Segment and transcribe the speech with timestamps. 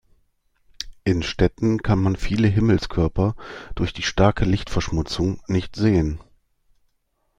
[1.03, 3.35] In Städten kann man viele Himmelskörper
[3.75, 6.19] durch die starke Lichtverschmutzung nicht sehen.